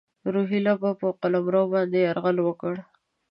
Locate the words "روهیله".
0.33-0.73